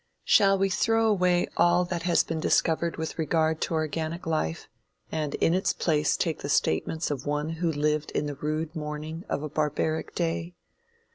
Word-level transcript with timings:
Shall 0.23 0.57
we 0.57 0.67
throw 0.71 1.05
away 1.05 1.45
all 1.57 1.85
that 1.85 2.01
has 2.09 2.23
been 2.23 2.39
discovered 2.39 2.97
with 2.97 3.19
regard 3.19 3.61
to 3.61 3.75
organic 3.75 4.25
life, 4.25 4.67
and 5.11 5.35
in 5.35 5.53
its 5.53 5.73
place 5.73 6.17
take 6.17 6.39
the 6.39 6.49
statements 6.49 7.11
of 7.11 7.27
one 7.27 7.49
who 7.49 7.71
lived 7.71 8.09
in 8.15 8.25
the 8.25 8.33
rude 8.33 8.75
morning 8.75 9.23
of 9.29 9.43
a 9.43 9.47
barbaric 9.49 10.15
day? 10.15 10.55